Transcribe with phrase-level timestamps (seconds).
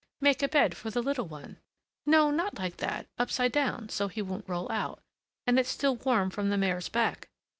[0.19, 1.57] "Make a bed for the little one:
[2.07, 4.99] no, not like that; upside down, so he won't roll out;
[5.45, 7.29] and it's still warm from the mare's back.